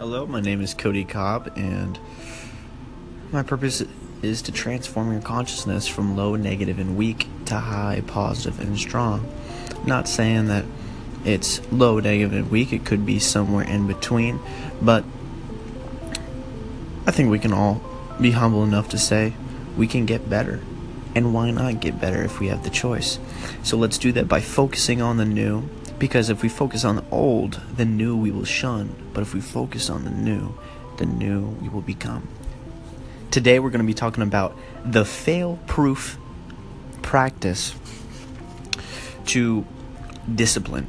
Hello, 0.00 0.24
my 0.24 0.40
name 0.40 0.62
is 0.62 0.72
Cody 0.72 1.04
Cobb, 1.04 1.52
and 1.56 1.98
my 3.32 3.42
purpose 3.42 3.84
is 4.22 4.40
to 4.40 4.50
transform 4.50 5.12
your 5.12 5.20
consciousness 5.20 5.86
from 5.86 6.16
low, 6.16 6.36
negative, 6.36 6.78
and 6.78 6.96
weak 6.96 7.26
to 7.44 7.56
high, 7.56 8.02
positive, 8.06 8.60
and 8.60 8.78
strong. 8.78 9.30
Not 9.84 10.08
saying 10.08 10.46
that 10.46 10.64
it's 11.26 11.60
low, 11.70 12.00
negative, 12.00 12.32
and 12.32 12.50
weak, 12.50 12.72
it 12.72 12.86
could 12.86 13.04
be 13.04 13.18
somewhere 13.18 13.66
in 13.66 13.86
between, 13.86 14.40
but 14.80 15.04
I 17.06 17.10
think 17.10 17.30
we 17.30 17.38
can 17.38 17.52
all 17.52 17.82
be 18.18 18.30
humble 18.30 18.64
enough 18.64 18.88
to 18.88 18.98
say 18.98 19.34
we 19.76 19.86
can 19.86 20.06
get 20.06 20.30
better. 20.30 20.60
And 21.14 21.34
why 21.34 21.50
not 21.50 21.80
get 21.80 22.00
better 22.00 22.22
if 22.24 22.40
we 22.40 22.48
have 22.48 22.64
the 22.64 22.70
choice? 22.70 23.18
So 23.62 23.76
let's 23.76 23.98
do 23.98 24.12
that 24.12 24.28
by 24.28 24.40
focusing 24.40 25.02
on 25.02 25.18
the 25.18 25.26
new 25.26 25.68
because 26.00 26.30
if 26.30 26.42
we 26.42 26.48
focus 26.48 26.82
on 26.82 26.96
the 26.96 27.04
old, 27.12 27.60
the 27.76 27.84
new 27.84 28.16
we 28.16 28.30
will 28.30 28.46
shun. 28.46 28.96
But 29.12 29.20
if 29.20 29.34
we 29.34 29.40
focus 29.42 29.90
on 29.90 30.04
the 30.04 30.10
new, 30.10 30.54
the 30.96 31.04
new 31.04 31.50
we 31.60 31.68
will 31.68 31.82
become. 31.82 32.26
Today 33.30 33.60
we're 33.60 33.68
going 33.68 33.82
to 33.82 33.86
be 33.86 33.94
talking 33.94 34.22
about 34.22 34.56
the 34.84 35.04
fail 35.04 35.58
proof 35.66 36.18
practice 37.02 37.74
to 39.26 39.66
discipline. 40.34 40.88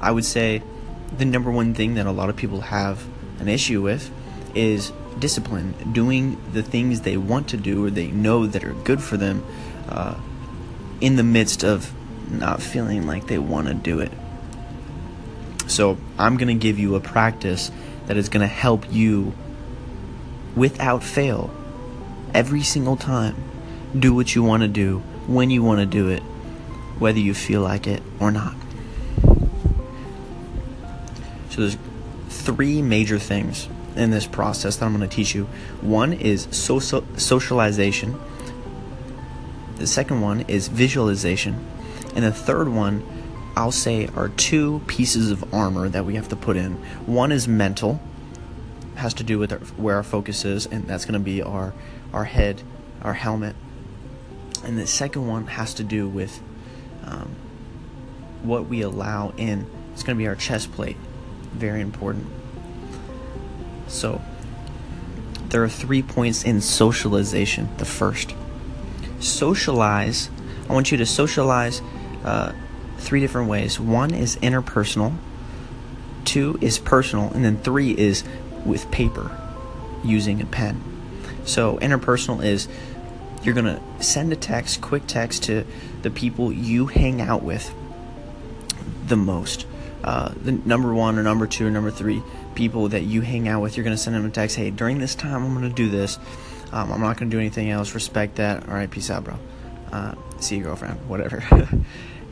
I 0.00 0.10
would 0.10 0.24
say 0.24 0.62
the 1.16 1.26
number 1.26 1.50
one 1.50 1.74
thing 1.74 1.94
that 1.94 2.06
a 2.06 2.10
lot 2.10 2.30
of 2.30 2.36
people 2.36 2.62
have 2.62 3.04
an 3.38 3.48
issue 3.48 3.82
with 3.82 4.10
is 4.54 4.92
discipline, 5.18 5.74
doing 5.92 6.40
the 6.54 6.62
things 6.62 7.02
they 7.02 7.18
want 7.18 7.48
to 7.48 7.58
do 7.58 7.84
or 7.84 7.90
they 7.90 8.06
know 8.06 8.46
that 8.46 8.64
are 8.64 8.72
good 8.72 9.02
for 9.02 9.18
them 9.18 9.44
uh, 9.88 10.14
in 11.02 11.16
the 11.16 11.22
midst 11.22 11.62
of 11.62 11.92
not 12.32 12.62
feeling 12.62 13.06
like 13.06 13.26
they 13.26 13.38
want 13.38 13.68
to 13.68 13.74
do 13.74 14.00
it. 14.00 14.12
So, 15.66 15.96
I'm 16.18 16.36
going 16.36 16.48
to 16.48 16.60
give 16.60 16.78
you 16.78 16.96
a 16.96 17.00
practice 17.00 17.70
that 18.06 18.16
is 18.16 18.28
going 18.28 18.40
to 18.40 18.46
help 18.46 18.92
you 18.92 19.32
without 20.54 21.02
fail 21.02 21.50
every 22.34 22.62
single 22.62 22.96
time 22.96 23.36
do 23.98 24.14
what 24.14 24.34
you 24.34 24.42
want 24.42 24.62
to 24.62 24.68
do 24.68 24.98
when 25.26 25.50
you 25.50 25.62
want 25.62 25.80
to 25.80 25.86
do 25.86 26.08
it, 26.08 26.22
whether 26.98 27.18
you 27.18 27.32
feel 27.34 27.60
like 27.60 27.86
it 27.86 28.02
or 28.20 28.30
not. 28.30 28.54
So, 31.50 31.60
there's 31.60 31.78
three 32.28 32.82
major 32.82 33.18
things 33.18 33.68
in 33.96 34.10
this 34.10 34.26
process 34.26 34.76
that 34.76 34.86
I'm 34.86 34.96
going 34.96 35.08
to 35.08 35.14
teach 35.14 35.34
you. 35.34 35.44
One 35.80 36.12
is 36.12 36.48
social 36.50 37.04
socialization. 37.16 38.18
The 39.76 39.86
second 39.86 40.20
one 40.20 40.42
is 40.42 40.68
visualization. 40.68 41.64
And 42.14 42.24
the 42.24 42.32
third 42.32 42.68
one, 42.68 43.04
I'll 43.56 43.72
say, 43.72 44.08
are 44.14 44.28
two 44.28 44.82
pieces 44.86 45.30
of 45.30 45.52
armor 45.52 45.88
that 45.88 46.04
we 46.04 46.14
have 46.14 46.28
to 46.28 46.36
put 46.36 46.56
in. 46.56 46.74
One 47.06 47.32
is 47.32 47.48
mental, 47.48 48.00
has 48.96 49.14
to 49.14 49.24
do 49.24 49.38
with 49.38 49.52
our, 49.52 49.58
where 49.58 49.96
our 49.96 50.02
focus 50.02 50.44
is, 50.44 50.66
and 50.66 50.86
that's 50.86 51.04
going 51.04 51.14
to 51.14 51.20
be 51.20 51.42
our 51.42 51.72
our 52.12 52.24
head, 52.24 52.62
our 53.02 53.14
helmet. 53.14 53.56
And 54.64 54.78
the 54.78 54.86
second 54.86 55.26
one 55.26 55.46
has 55.46 55.74
to 55.74 55.84
do 55.84 56.08
with 56.08 56.40
um, 57.04 57.34
what 58.42 58.66
we 58.66 58.82
allow 58.82 59.32
in. 59.36 59.66
It's 59.92 60.02
going 60.02 60.16
to 60.16 60.22
be 60.22 60.28
our 60.28 60.36
chest 60.36 60.72
plate. 60.72 60.96
Very 61.52 61.80
important. 61.80 62.26
So, 63.88 64.22
there 65.48 65.62
are 65.62 65.68
three 65.68 66.02
points 66.02 66.44
in 66.44 66.60
socialization. 66.60 67.68
The 67.78 67.84
first, 67.84 68.34
socialize. 69.20 70.30
I 70.68 70.72
want 70.72 70.92
you 70.92 70.98
to 70.98 71.06
socialize 71.06 71.82
uh, 72.24 72.52
three 72.98 73.20
different 73.20 73.48
ways. 73.48 73.78
One 73.80 74.14
is 74.14 74.36
interpersonal, 74.36 75.14
two 76.24 76.58
is 76.60 76.78
personal, 76.78 77.30
and 77.32 77.44
then 77.44 77.58
three 77.58 77.92
is 77.92 78.24
with 78.64 78.90
paper 78.90 79.36
using 80.04 80.40
a 80.40 80.46
pen. 80.46 80.82
So, 81.44 81.78
interpersonal 81.78 82.44
is 82.44 82.68
you're 83.42 83.54
going 83.54 83.66
to 83.66 83.80
send 84.02 84.32
a 84.32 84.36
text, 84.36 84.80
quick 84.80 85.06
text 85.06 85.44
to 85.44 85.64
the 86.02 86.10
people 86.10 86.52
you 86.52 86.86
hang 86.86 87.20
out 87.20 87.42
with 87.42 87.74
the 89.06 89.16
most. 89.16 89.66
Uh, 90.04 90.32
the 90.42 90.52
number 90.52 90.94
one 90.94 91.18
or 91.18 91.22
number 91.22 91.46
two 91.46 91.66
or 91.66 91.70
number 91.70 91.90
three 91.90 92.22
people 92.54 92.88
that 92.88 93.02
you 93.02 93.20
hang 93.20 93.48
out 93.48 93.62
with, 93.62 93.76
you're 93.76 93.84
going 93.84 93.96
to 93.96 94.02
send 94.02 94.16
them 94.16 94.24
a 94.24 94.30
text, 94.30 94.56
hey, 94.56 94.70
during 94.70 94.98
this 94.98 95.14
time, 95.14 95.44
I'm 95.44 95.54
going 95.54 95.68
to 95.68 95.74
do 95.74 95.88
this. 95.88 96.18
Um, 96.72 96.92
I'm 96.92 97.00
not 97.00 97.18
going 97.18 97.30
to 97.30 97.36
do 97.36 97.40
anything 97.40 97.70
else. 97.70 97.94
Respect 97.94 98.36
that. 98.36 98.68
All 98.68 98.74
right, 98.74 98.90
peace 98.90 99.10
out, 99.10 99.24
bro. 99.24 99.38
Uh, 99.92 100.14
see 100.40 100.56
you, 100.56 100.64
girlfriend. 100.64 100.98
Whatever. 101.08 101.44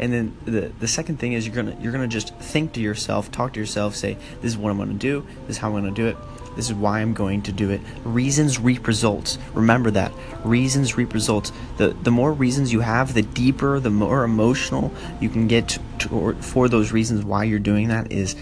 And 0.00 0.14
then 0.14 0.36
the 0.46 0.72
the 0.80 0.88
second 0.88 1.18
thing 1.18 1.34
is 1.34 1.46
you're 1.46 1.54
gonna 1.54 1.76
you're 1.78 1.92
gonna 1.92 2.08
just 2.08 2.34
think 2.36 2.72
to 2.72 2.80
yourself, 2.80 3.30
talk 3.30 3.52
to 3.52 3.60
yourself, 3.60 3.94
say, 3.94 4.16
"This 4.40 4.52
is 4.52 4.56
what 4.56 4.70
I'm 4.70 4.78
gonna 4.78 4.94
do. 4.94 5.26
This 5.46 5.56
is 5.56 5.58
how 5.58 5.68
I'm 5.68 5.74
gonna 5.74 5.90
do 5.90 6.06
it. 6.06 6.16
This 6.56 6.70
is 6.70 6.74
why 6.74 7.00
I'm 7.00 7.12
going 7.12 7.42
to 7.42 7.52
do 7.52 7.68
it." 7.68 7.82
Reasons 8.02 8.58
reap 8.58 8.86
results. 8.86 9.36
Remember 9.52 9.90
that 9.90 10.10
reasons 10.42 10.96
reap 10.96 11.12
results. 11.12 11.52
The 11.76 11.94
the 12.02 12.10
more 12.10 12.32
reasons 12.32 12.72
you 12.72 12.80
have, 12.80 13.12
the 13.12 13.20
deeper, 13.20 13.78
the 13.78 13.90
more 13.90 14.24
emotional 14.24 14.90
you 15.20 15.28
can 15.28 15.46
get 15.46 15.78
to, 15.98 16.34
for 16.40 16.70
those 16.70 16.92
reasons 16.92 17.22
why 17.22 17.44
you're 17.44 17.58
doing 17.58 17.88
that 17.88 18.10
is 18.10 18.36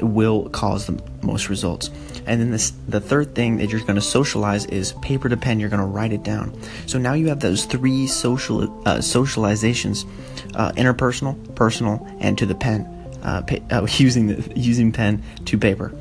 will 0.00 0.48
cause 0.50 0.86
the 0.86 1.00
most 1.22 1.48
results. 1.48 1.90
And 2.26 2.40
then 2.40 2.50
this, 2.50 2.72
the 2.86 3.00
third 3.00 3.34
thing 3.34 3.56
that 3.58 3.70
you're 3.70 3.80
going 3.80 3.94
to 3.94 4.00
socialize 4.00 4.66
is 4.66 4.92
paper 5.02 5.28
to 5.28 5.36
pen. 5.36 5.60
You're 5.60 5.70
going 5.70 5.80
to 5.80 5.86
write 5.86 6.12
it 6.12 6.22
down. 6.22 6.58
So 6.86 6.98
now 6.98 7.14
you 7.14 7.28
have 7.28 7.40
those 7.40 7.64
three 7.64 8.06
social 8.06 8.64
uh, 8.86 8.98
socializations: 8.98 10.06
uh, 10.54 10.72
interpersonal, 10.72 11.54
personal, 11.54 12.06
and 12.20 12.36
to 12.38 12.46
the 12.46 12.54
pen. 12.54 12.94
Uh, 13.22 13.42
pa- 13.42 13.56
uh, 13.70 13.86
using 13.96 14.26
the 14.28 14.52
using 14.58 14.92
pen 14.92 15.22
to 15.46 15.58
paper. 15.58 15.92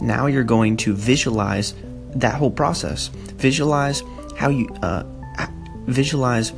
Now 0.00 0.26
you're 0.26 0.44
going 0.44 0.76
to 0.78 0.94
visualize 0.94 1.74
that 2.16 2.34
whole 2.34 2.50
process. 2.50 3.08
Visualize 3.36 4.02
how 4.36 4.48
you 4.48 4.68
uh, 4.82 5.04
visualize 5.86 6.52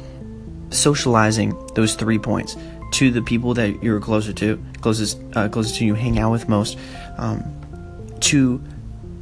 socializing 0.70 1.54
those 1.74 1.94
three 1.94 2.18
points 2.18 2.56
to 2.96 3.10
the 3.10 3.20
people 3.20 3.52
that 3.54 3.82
you're 3.82 4.00
closer 4.00 4.32
to, 4.32 4.62
closest, 4.80 5.20
uh, 5.34 5.48
closest 5.50 5.76
to 5.76 5.84
you, 5.84 5.94
hang 5.94 6.18
out 6.18 6.30
with 6.30 6.48
most, 6.48 6.78
um, 7.18 7.44
to 8.20 8.62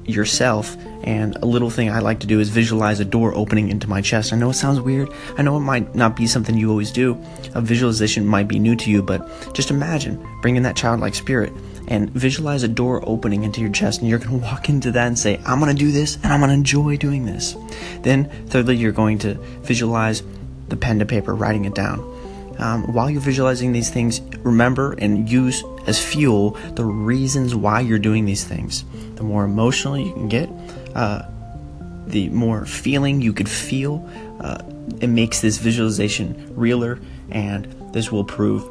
yourself. 0.04 0.76
And 1.02 1.36
a 1.36 1.44
little 1.44 1.70
thing 1.70 1.90
I 1.90 1.98
like 1.98 2.20
to 2.20 2.26
do 2.26 2.38
is 2.38 2.50
visualize 2.50 3.00
a 3.00 3.04
door 3.04 3.34
opening 3.34 3.70
into 3.70 3.88
my 3.88 4.00
chest. 4.00 4.32
I 4.32 4.36
know 4.36 4.50
it 4.50 4.54
sounds 4.54 4.80
weird. 4.80 5.10
I 5.36 5.42
know 5.42 5.56
it 5.56 5.60
might 5.60 5.92
not 5.92 6.14
be 6.14 6.28
something 6.28 6.56
you 6.56 6.70
always 6.70 6.92
do. 6.92 7.20
A 7.54 7.60
visualization 7.60 8.24
might 8.24 8.46
be 8.46 8.60
new 8.60 8.76
to 8.76 8.90
you, 8.90 9.02
but 9.02 9.28
just 9.54 9.70
imagine 9.70 10.24
bringing 10.40 10.62
that 10.62 10.76
childlike 10.76 11.16
spirit 11.16 11.52
and 11.88 12.10
visualize 12.10 12.62
a 12.62 12.68
door 12.68 13.02
opening 13.06 13.42
into 13.42 13.60
your 13.60 13.70
chest 13.70 14.00
and 14.00 14.08
you're 14.08 14.20
going 14.20 14.30
to 14.40 14.46
walk 14.46 14.68
into 14.68 14.90
that 14.90 15.06
and 15.06 15.18
say 15.18 15.38
i'm 15.44 15.60
going 15.60 15.70
to 15.70 15.78
do 15.78 15.92
this 15.92 16.16
and 16.22 16.32
i'm 16.32 16.40
going 16.40 16.48
to 16.48 16.54
enjoy 16.54 16.96
doing 16.96 17.26
this 17.26 17.56
then 18.00 18.24
thirdly 18.46 18.74
you're 18.74 18.90
going 18.90 19.18
to 19.18 19.34
visualize 19.60 20.22
the 20.68 20.76
pen 20.78 20.98
to 20.98 21.04
paper 21.04 21.34
writing 21.34 21.66
it 21.66 21.74
down 21.74 22.13
um, 22.58 22.92
while 22.92 23.10
you're 23.10 23.20
visualizing 23.20 23.72
these 23.72 23.90
things, 23.90 24.20
remember 24.42 24.92
and 24.98 25.28
use 25.28 25.64
as 25.86 26.02
fuel 26.02 26.50
the 26.74 26.84
reasons 26.84 27.54
why 27.54 27.80
you're 27.80 27.98
doing 27.98 28.24
these 28.24 28.44
things. 28.44 28.84
The 29.16 29.22
more 29.22 29.44
emotional 29.44 29.98
you 29.98 30.12
can 30.12 30.28
get, 30.28 30.48
uh, 30.94 31.22
the 32.06 32.28
more 32.30 32.66
feeling 32.66 33.20
you 33.22 33.32
could 33.32 33.48
feel. 33.48 34.08
Uh, 34.40 34.62
it 35.00 35.08
makes 35.08 35.40
this 35.40 35.58
visualization 35.58 36.54
realer, 36.54 37.00
and 37.30 37.64
this 37.92 38.12
will 38.12 38.24
prove 38.24 38.62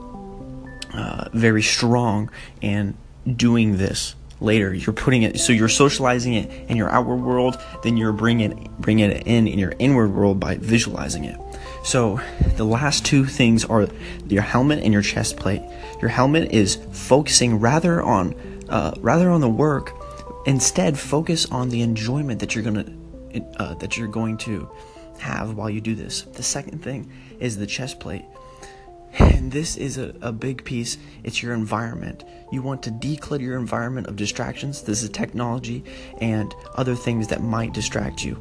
uh, 0.94 1.30
very 1.34 1.62
strong 1.62 2.30
in 2.62 2.96
doing 3.36 3.78
this 3.78 4.16
later. 4.40 4.74
You're 4.74 4.94
putting 4.94 5.24
it, 5.24 5.40
so 5.40 5.54
you're 5.54 5.70
socializing 5.70 6.36
it 6.36 6.70
in 6.70 6.78
your 6.78 6.90
outward 6.90 7.18
world, 7.18 7.60
then 7.84 7.98
you're 7.98 8.14
bringing 8.14 8.70
bringing 8.80 9.10
it 9.10 9.26
in 9.26 9.48
in 9.48 9.58
your 9.58 9.74
inward 9.80 10.14
world 10.14 10.40
by 10.40 10.58
visualizing 10.58 11.26
it. 11.26 11.40
So 11.84 12.20
the 12.56 12.64
last 12.64 13.06
two 13.06 13.26
things 13.26 13.66
are 13.66 13.88
your 14.28 14.42
helmet 14.42 14.80
and 14.80 14.94
your 14.94 15.02
chest 15.02 15.36
plate. 15.38 15.62
Your 16.02 16.10
helmet 16.10 16.52
is 16.52 16.78
focusing 16.92 17.60
rather 17.60 18.02
on 18.02 18.36
uh, 18.70 18.94
rather 19.00 19.30
on 19.30 19.42
the 19.42 19.50
work. 19.50 19.92
Instead, 20.46 20.98
focus 20.98 21.46
on 21.52 21.69
the 21.69 21.81
enjoyment 21.81 22.40
that 22.40 22.56
you're 22.56 22.63
gonna 22.63 22.86
uh, 23.57 23.74
that 23.75 23.98
you're 23.98 24.07
going 24.07 24.38
to 24.38 24.69
have 25.19 25.56
while 25.56 25.69
you 25.69 25.81
do 25.81 25.94
this. 25.94 26.22
The 26.22 26.44
second 26.44 26.81
thing 26.81 27.12
is 27.40 27.57
the 27.57 27.68
chest 27.68 28.00
plate. 28.00 28.25
And 29.19 29.52
this 29.52 29.78
is 29.78 29.98
a, 29.98 30.16
a 30.22 30.31
big 30.31 30.63
piece. 30.63 30.98
It's 31.24 31.44
your 31.44 31.54
environment. 31.54 32.24
You 32.52 32.62
want 32.63 32.81
to 32.84 32.92
declutter 32.92 33.42
your 33.42 33.60
environment 33.60 34.07
of 34.07 34.16
distractions. 34.16 34.81
This 34.81 35.04
is 35.04 35.10
technology 35.10 35.84
and 36.19 36.54
other 36.75 36.96
things 36.96 37.28
that 37.28 37.44
might 37.44 37.74
distract 37.74 38.24
you 38.24 38.38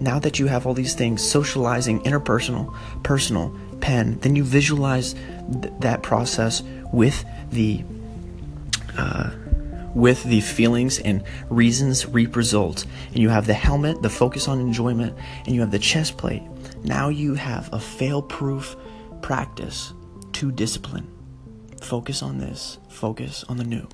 now 0.00 0.18
that 0.18 0.38
you 0.38 0.46
have 0.46 0.66
all 0.66 0.74
these 0.74 0.94
things 0.94 1.22
socializing 1.22 2.00
interpersonal 2.00 2.74
personal 3.02 3.56
pen 3.80 4.18
then 4.20 4.34
you 4.36 4.44
visualize 4.44 5.14
th- 5.62 5.72
that 5.80 6.02
process 6.02 6.62
with 6.92 7.24
the 7.50 7.82
uh, 8.96 9.30
with 9.94 10.24
the 10.24 10.40
feelings 10.40 10.98
and 10.98 11.22
reasons 11.48 12.06
reap 12.06 12.36
results. 12.36 12.84
And 13.08 13.18
you 13.18 13.28
have 13.28 13.46
the 13.46 13.54
helmet 13.54 14.02
the 14.02 14.10
focus 14.10 14.48
on 14.48 14.60
enjoyment 14.60 15.16
and 15.46 15.54
you 15.54 15.60
have 15.60 15.70
the 15.70 15.78
chest 15.78 16.18
plate. 16.18 16.42
Now 16.82 17.08
you 17.08 17.34
have 17.34 17.72
a 17.72 17.80
fail 17.80 18.20
proof 18.20 18.76
practice 19.22 19.92
to 20.32 20.50
discipline. 20.50 21.10
Focus 21.80 22.22
on 22.22 22.38
this. 22.38 22.78
Focus 22.88 23.44
on 23.48 23.56
the 23.56 23.64
new 23.64 23.88